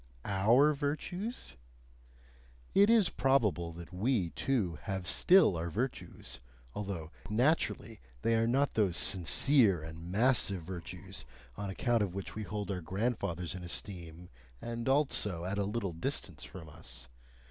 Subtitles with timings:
[0.25, 1.57] OUR Virtues?
[2.73, 6.39] It is probable that we, too, have still our virtues,
[6.73, 11.23] although naturally they are not those sincere and massive virtues
[11.55, 14.29] on account of which we hold our grandfathers in esteem
[14.59, 17.07] and also at a little distance from us.